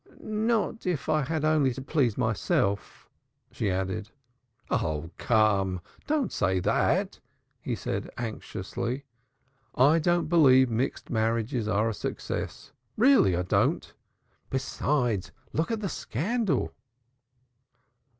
[0.19, 3.07] "Not if I had only to please myself,"
[3.51, 4.09] she added.
[4.71, 5.79] "Oh, come!
[6.07, 7.19] Don't say that,"
[7.61, 9.05] he said anxiously.
[9.75, 12.71] "I don't believe mixed marriages are a success.
[12.97, 13.93] Really, I don't.
[14.49, 16.73] Besides, look at the scandal!"